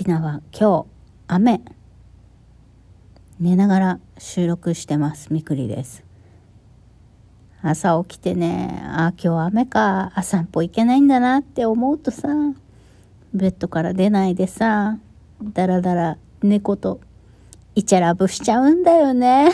[0.00, 0.86] 沖縄今日
[1.26, 1.60] 雨。
[3.40, 6.04] 寝ながら収録してますみくりです。
[7.62, 10.12] 朝起きてねあ今日雨か。
[10.14, 12.28] あ散歩行けないんだなって思うとさ
[13.34, 15.00] ベッドから出ないでさ
[15.42, 17.00] だらだら猫と
[17.74, 19.50] イチャラブしちゃうんだよね。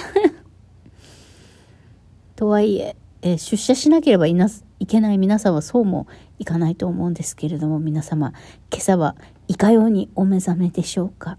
[2.36, 6.06] とはいええ出社しなければいないけない皆さんはそうも
[6.38, 8.34] いかないと思うんですけれども皆様
[8.70, 9.16] 今朝は
[9.46, 11.36] いかようにお目覚めでしょうか？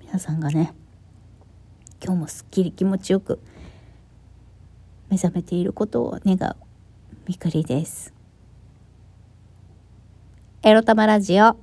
[0.00, 0.74] 皆さんがね
[2.04, 3.40] 今日もすっきり気持ちよく
[5.08, 6.56] 目覚めていることを願う
[7.26, 8.12] みくりです。
[10.62, 11.56] エロ玉ラジオ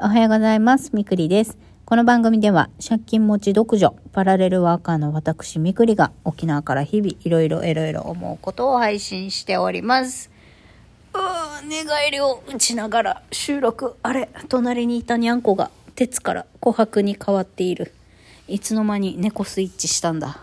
[0.00, 0.90] おはようございます。
[0.94, 1.58] みくりです。
[1.84, 10.30] この番組では借金持ち独女パラレルワーカーの私みくりが沖縄から日々いろいろいろいろ思うことを配信しております。
[11.62, 13.96] 寝返りを打ちながら収録。
[14.02, 17.92] あれ隣にいたにゃんこが鉄から琥珀に変わっている。
[18.46, 20.40] いつの間に猫スイッチしたんだ。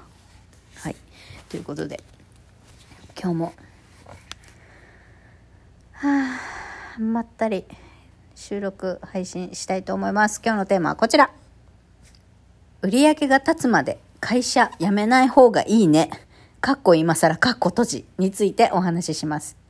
[0.75, 0.95] はい。
[1.49, 2.01] ということで
[3.19, 3.53] 今日も
[5.93, 6.39] は
[6.97, 7.65] あまったり
[8.35, 10.41] 収録配信したいと思います。
[10.43, 11.31] 今日のテーマはこちら。
[12.81, 16.09] 売り上げが立つまで会社辞めない方がいいね。
[16.61, 19.64] かっこ今更かっこ閉じについてお話しします。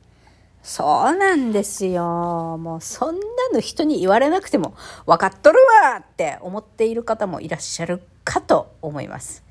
[0.66, 2.58] そうなんですよ。
[2.58, 3.20] もうそんな
[3.52, 4.74] の人に言われなくても
[5.06, 9.44] 分かっとるわって思っている方もいらっしゃるかと思います。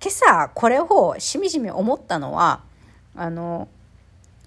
[0.00, 2.62] 今朝これをしみじみ思ったのは、
[3.16, 3.66] あの、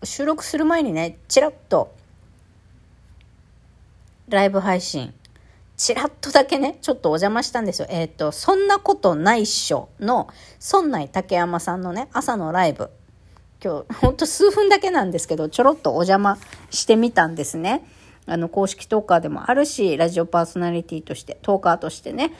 [0.01, 1.93] 収録する前にね、ちらっと
[4.29, 5.13] ライブ配信、
[5.75, 7.87] ちらっとだけね、ちょっとお邪魔したんですよ。
[7.89, 10.29] えっ、ー、と、そんなことないっしょの、
[10.61, 12.89] 村内竹山さんのね、朝のライブ。
[13.63, 16.37] 今日、ほんと数分だけなんですけど、ちょろっとお邪魔
[16.69, 17.83] してみたんですね。
[18.27, 22.33] あの、公式トーカーでもあるし、ラジオパーソナリティとして、トーカーとしてね、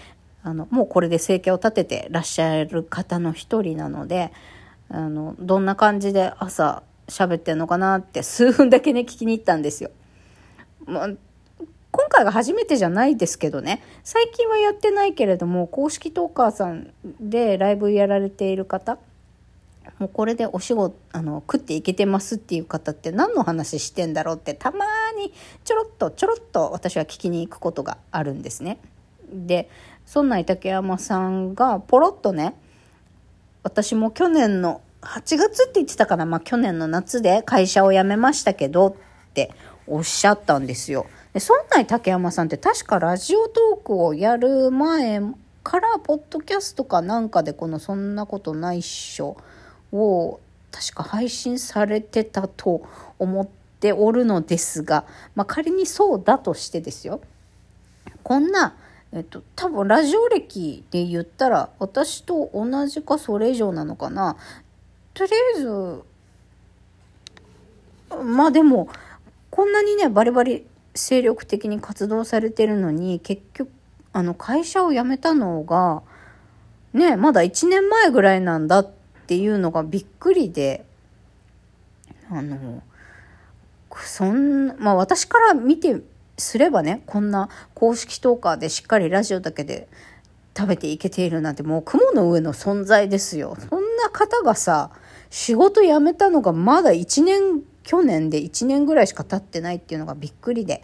[0.43, 4.31] あの、もうこれで生計を立ててらっしゃる方の一人なので、
[4.89, 9.91] あの、どんな感じで朝喋ってんのかなって数分だけね、聞きに行ったんですよ。
[10.85, 11.09] まあ、
[11.91, 18.97] 今回が初めてじゃないですけどね、最近はやってないけれども、公式トーカーさんでライブやられている方、
[19.99, 24.85] もうこれでお仕事あの食っていけてますっていう方って何の話してんだろうってたま
[25.17, 25.33] に
[25.63, 28.79] ちょろっとちょろっと私は聞きに行くことがあるんですね。
[29.31, 29.69] で
[30.05, 32.55] そんな竹山さんがポロッとね
[33.63, 38.95] 私も去年の8月って言ってたかな、まあ、去年の夏で会社を辞めましたけどっ
[39.33, 39.51] て
[39.87, 41.07] おっしゃったんですよ。
[41.33, 45.21] でそんな竹山さんって確かラジオトークをやる前
[45.63, 49.37] からポッドキャストかなんかでこの「そんなことないっしょ」
[49.95, 50.39] を
[50.71, 52.85] 確か配信されてたと
[53.17, 53.47] 思っ
[53.79, 57.21] ておるのですが、まあ、仮にそうだとしてですよ。
[58.23, 58.75] こんな、
[59.13, 64.35] えっと、多分ラジオ歴で言ったら私と同じかそれ以上なのかな。
[65.13, 66.03] とりあえず
[68.23, 68.89] まあでも
[69.49, 73.71] こんなにねバリバリ精力的に活動されてるのに結局
[74.11, 76.01] あの会社を辞めたのが
[76.93, 78.94] ねまだ1年前ぐらいなんだって
[79.25, 80.85] っていうのがびっくりで、
[82.29, 82.83] あの、
[84.03, 85.99] そんな、まあ私から見て
[86.37, 89.87] すればね、こんな公式トーカーでしっかりラジオだけで
[90.55, 93.57] 食べていけているなんてもう雲の上の存在ですよ。
[93.67, 94.91] そんな方がさ、
[95.31, 100.83] 仕事辞めたのがまだ1年、去年で1年ぐらいしか経ってないっていうのがびっくりで。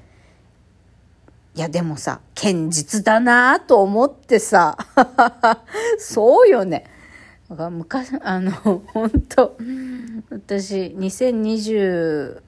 [1.53, 4.77] いやでもさ、堅実だなぁと思ってさ、
[5.99, 6.85] そうよね。
[7.69, 9.57] 昔、 あの、本当
[10.29, 12.41] 私、2020、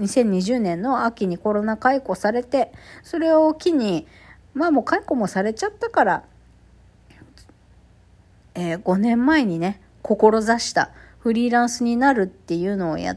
[0.00, 4.06] 2020年の秋にコロナ解雇されて、それを機に、
[4.54, 6.24] まあもう解雇もされちゃったから、
[8.54, 13.16] えー、5年前にね、志したフリーランスになるっていうのをや、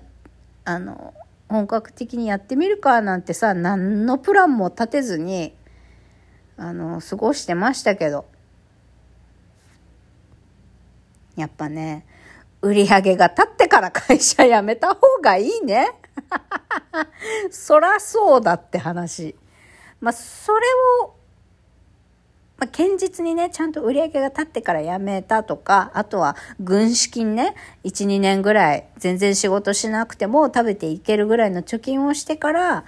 [0.66, 1.14] あの、
[1.48, 5.56] 本格的にやってみるかなんてさ、何のプランも立てずに、
[6.58, 8.26] あの、過ごしてましたけど、
[11.38, 12.04] やっぱね、
[12.62, 15.92] 売り上げが立ってから会社辞めた方がいいね。
[17.52, 19.36] そらそうだって話。
[20.02, 20.66] まあ、それ
[21.04, 21.14] を、
[22.58, 32.86] まあ、堅実にね、ちゃんと売り上げが立ってから辞めたとか、あとは軍資金ね、1、2年ぐらい全然仕事しなくても食べていけるぐらいの貯金をしてから、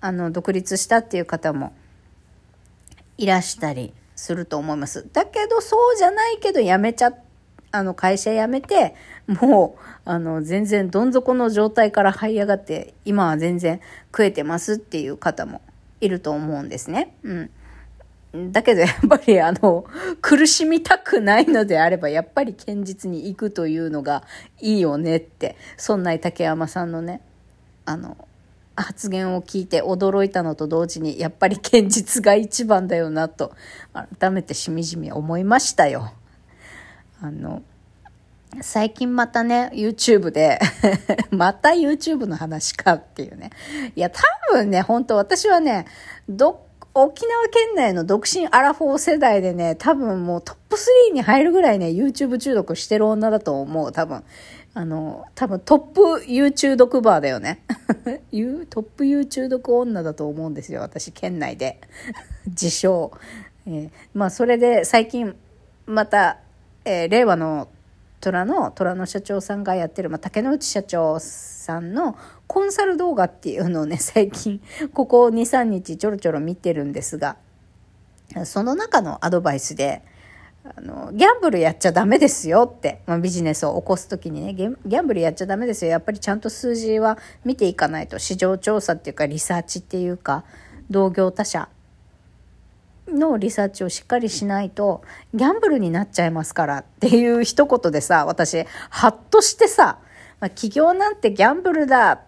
[0.00, 1.72] あの、独立したっていう方も
[3.16, 5.06] いらしたりすると思います。
[5.12, 7.27] だけど、そうじゃないけど辞めちゃって、
[7.70, 8.94] あの会社辞めて、
[9.26, 15.60] もう、あの、全然どん底の状態から這い上がって、今は全然食えてますっていう方も
[16.00, 17.14] いると思うんですね。
[17.22, 17.50] うん。
[18.52, 19.86] だけどやっぱりあの、
[20.20, 24.24] 苦しみたくないのであれば、やっぱり堅実に行くというのが
[24.60, 27.20] いいよねって、そんな竹山さんのね、
[27.84, 28.16] あの、
[28.76, 33.52] 発言を聞いて驚いたのと同時に、やっぱり堅実が一番だよなと、
[34.18, 36.12] 改めてしみじみ思いましたよ。
[37.20, 37.62] あの、
[38.62, 40.58] 最近またね、YouTube で
[41.30, 43.50] また YouTube の話かっていうね。
[43.94, 44.22] いや、多
[44.52, 45.86] 分ね、本当私はね、
[46.28, 50.76] ど、沖縄県内の独身アラフォー世代でね、多分もうトップ
[51.10, 54.24] 3に入るぐらいね、YouTube 中毒してる女だと思う、多分。
[54.74, 57.62] あの、多分トップ YouTube 毒バーだよね。
[58.70, 61.80] トップ YouTube 毒女だと思うんですよ、私、県内で。
[62.46, 63.12] 自称。
[63.66, 65.36] えー、まあ、それで最近、
[65.86, 66.38] また、
[66.88, 67.68] えー、令和の
[68.20, 74.60] 虎の虎の社長さんがやってる、まあ、竹之内社長さんのコンサル動画っていうのをね最近
[74.94, 77.36] ここ23日ちょろちょろ見てるんですが
[78.44, 80.02] その中のアドバイスで
[80.64, 85.90] あのギャンブルやっちゃダメですよって、まあ、ビジネスを起こす時にねギャンブルやっちゃダメですよ。
[85.90, 90.44] やっぱりちゃんと数字は見ていかないと市場調査っていうかリサーチっていうか
[90.90, 91.68] 同業他社
[93.08, 95.02] のリサーチをしっかりしないと、
[95.34, 99.98] ギャンブルになっちゃいますからっていう一言でさ、私、ハッとしてさ、
[100.40, 102.20] まあ、起業なんてギャンブルだ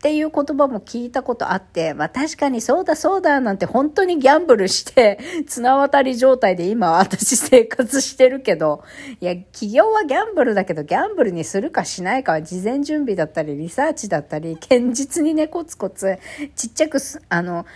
[0.00, 8.82] っていう言葉も聞いたことあって、まあ確かにそうだそうだなんて本当にギャンブルして、 綱渡り状態で今私生活してるけど、
[9.20, 16.18] いや、起業はギャンブルだけど、ギャンブルにするかしないかは事前準備だったり、リサーチだったり、堅実にね、コツコツ、
[16.56, 16.98] ちっちゃく
[17.28, 17.66] あの、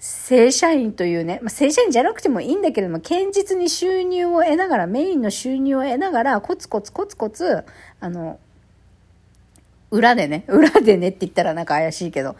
[0.00, 7.64] 正社員というね、まあ、正社員じゃなくてもいいんだけれども、堅実に収入を得ながら、メインの収入を得ながら、コツコツコツコツ、
[8.00, 8.40] あの、
[9.90, 12.34] 裏でね、 裏でねって言ったらなんか怪しいけど、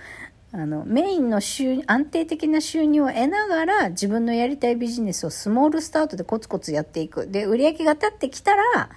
[0.52, 7.26] あの、メインの収、安定的な収入を得ながら、自分のやりたいビジネスをスモールスタートでコツコツやっていく。
[7.26, 8.88] で、売り上げが立ってきたら、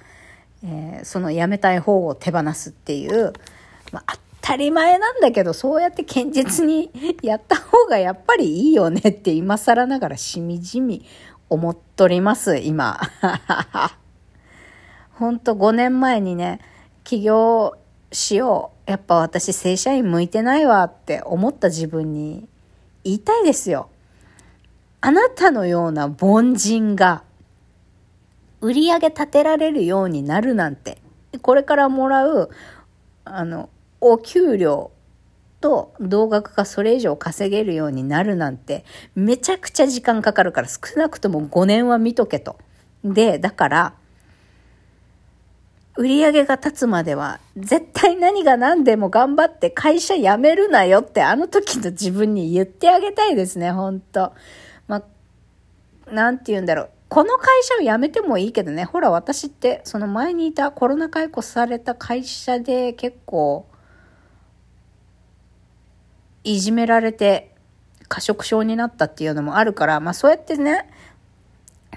[0.63, 3.33] えー、その辞めたい方を手放すっていう、
[3.92, 11.06] まあ、たり前なんだけど、そうやって堅実にやった方がやっぱりいいよねって今更ながらしみじみ
[11.50, 13.00] 思っとります、今。
[15.13, 16.59] ほんと5年前にね、
[17.03, 17.75] 起業
[18.12, 18.91] しよう。
[18.91, 22.47] やっぱ私正社員向いてないわって思った自分に
[23.03, 23.89] 言いたいですよ。
[25.01, 27.24] あなたのような凡人が
[28.62, 30.97] 売り上げ立てられるようになるなんて、
[31.41, 32.50] これからもらう、
[33.25, 33.69] あの、
[34.00, 34.91] お給料
[35.63, 38.83] と同額がそれ以上稼げるようになるなんて
[39.15, 42.57] めちゃくちゃ時間かかるから少なくとも5年は見とけと。
[43.06, 43.94] で、だから、
[45.95, 54.33] 売り上げが立つまでは絶対何が何でも頑張って会社辞めるなよってあの時の自分に言ってあげたいですね、本当
[54.88, 55.04] ま
[56.07, 56.89] あ、なんて言うんだろう。
[57.07, 63.68] この会社を辞めてもいいけどね、ほら私ってその前にいたコロナ解雇された会社で結構
[66.44, 67.54] いじめられて
[68.07, 70.90] 過食症になったっていうのもあるから、まあそうやってね、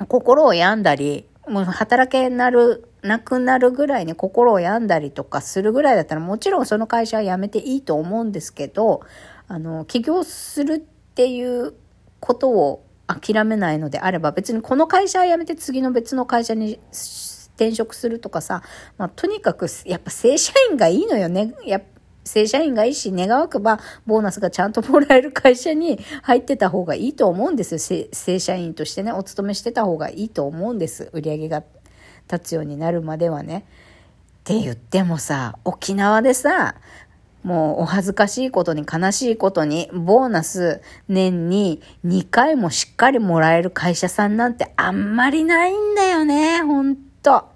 [0.08, 9.02] 心を病んだり、もう働けなる、なくなるぐらいに心を病んだりとかするぐらいだったらもちろんその会社は辞めていいと思うんですけど、
[9.48, 11.74] あの、起業するっていう
[12.20, 16.80] ことを諦めないのであれば別にこの会社は辞めて次の別の会社に
[17.54, 18.62] 転職するとかさ、
[18.98, 21.54] まあ、とにかくやっぱ正社員がいいのよね。
[21.64, 21.86] やっぱ
[22.26, 28.06] 正社員がいいし、願わくば、ボーナスがちゃんともらえる会社に入ってた方がいいと思うんですよ。
[28.12, 31.08] 正社員としてね、お勤めしてた方がいいと思うんです。
[31.12, 31.62] 売り上げが
[32.30, 33.64] 立つようになるまではね。
[34.40, 36.74] って言ってもさ、沖縄でさ、
[37.42, 47.55] もうお恥ずかしいことに悲しいことに、ボーナス年に2回もしっかりもらえる会社さんなんてあんまりないんだよね、ほんと。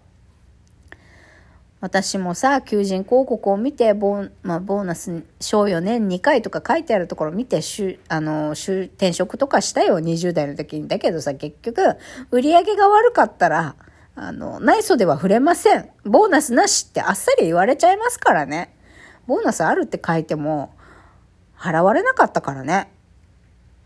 [1.80, 7.60] 私もさ、求人広告を見て、ボー,、まあ、ボーナス、賞与年2回とか書いてあるところ見て、
[8.08, 10.88] あの、転職とかしたよ、20代の時に。
[10.88, 11.96] だけどさ、結局、
[12.30, 13.76] 売り上げが悪かったら、
[14.14, 15.88] あの、内装では触れません。
[16.04, 18.76] ボーナスなしってあっさり言われちゃいますからね。
[19.26, 20.74] ボーナスあるって書いても、
[21.58, 22.92] 払われなかったからね。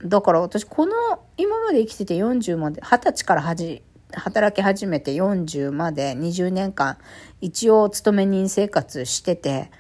[0.04, 0.94] だから私、この、
[1.36, 3.84] 今まで生きてて40まで、20歳から始
[4.16, 6.99] 働き始めて40まで20年間
[7.40, 9.71] 一応勤め人生活してて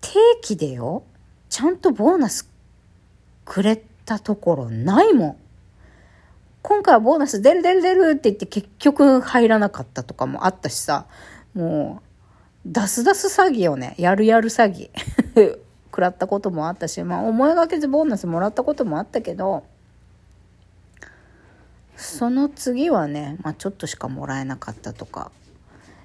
[0.00, 0.10] 定
[0.42, 1.04] 期でよ
[1.48, 2.48] ちゃんとボーナス
[3.44, 5.36] くれたところないもん。
[6.62, 11.06] 今回はボーナス出る出る出るって言って結局入らなかったとかもあったしさ。
[11.54, 12.10] もう
[12.66, 13.94] ダスダス詐欺よね。
[13.98, 14.90] やるやる詐欺。
[15.90, 19.64] 食らったこともあったし、まあ思いがけずボーナスもらったこともあったけど、
[22.00, 25.30] その次はね、まあちょっとしかもらえなかったとか、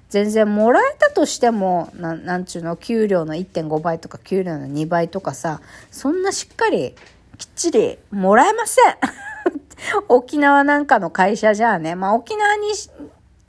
[0.08, 5.60] 全然もらえたとしても、なんちゅうの、給料の1.5倍とか給料の2倍とかさ、
[5.90, 6.94] そんなしっかり、
[7.38, 8.94] きっちりもらえません。
[10.08, 12.68] 沖縄なんかの会社じゃあね、まあ沖縄に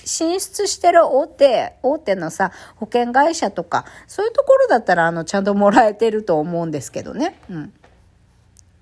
[0.03, 7.39] 進出してる大手、大手のさ、保険会社とか、そういうところだったら、あの、ちゃんともらえてると思うんですけどね。
[7.49, 7.73] うん。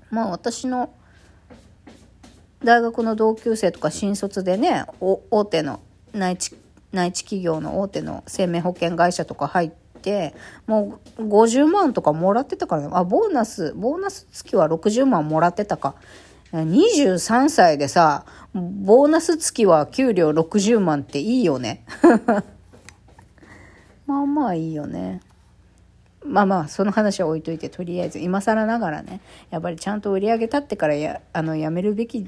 [0.09, 0.91] まあ私の、
[2.65, 5.79] 大学の同級生とか新卒でね、大手の
[6.13, 6.57] 内地
[6.91, 9.69] 内地企業の大手の生命保険会社とか入っ
[10.01, 10.33] て、
[10.65, 12.89] もう50万とかもらってたからね。
[12.91, 15.95] あ、ボーナス、ボーナス月は60万もらってたか。
[16.51, 21.83] 23歳でさ、ボーナス付きは給料60万っていいよね。
[24.07, 25.21] まあまあいいよね。
[26.23, 32.27] まあまあ、その話は置いといて、とりあえず、今更ながらね、やっぱりちゃんと売り上げ立ってからや、あの、やめるべき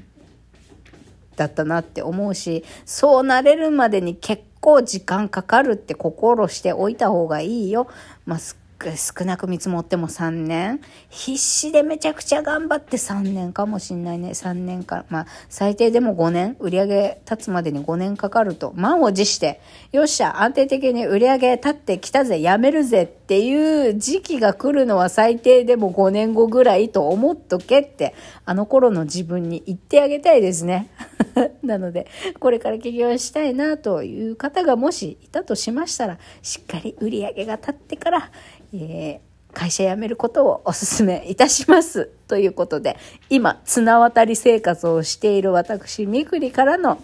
[1.38, 7.88] だったなって思うし、そうなれるまでに結構時間かかるって心しておいた方がいいよ。
[8.26, 14.30] まあ、少なく見積もっても3年必死でめちゃくちゃ頑張って3年かもしんないね。
[14.30, 15.04] 3年か。
[15.08, 18.72] まあ、最低でも5年売り上げ立つまでに5年かかると。
[18.76, 19.60] 満を持して、
[19.92, 28.14] よっしゃ、安定的に売り上げ立ってきたぜ、やめるぜっていう時期が来るのは最低でも5年後ぐらいと思っとけって、
[28.46, 30.88] あの頃の自分に言ってあげたいですね。
[31.62, 32.06] なので、
[32.40, 38.30] これから起業したいなという方がもしいたとしましたら、しっかり売り上げが立ってから、
[38.72, 42.06] えー、会社辞めることをお勧めいたします。
[42.28, 42.96] ということで、
[43.28, 46.98] 今、綱渡り生活をしている私、みくりからの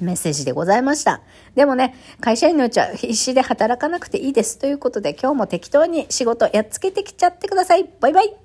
[0.00, 1.20] メッセージでございました。
[1.54, 4.58] でもね、会社員のうちは必死で働かなくていいです。
[4.58, 7.88] ということで、今日も適当に仕事やっつけてきちゃってください。
[8.00, 8.43] バイバイ。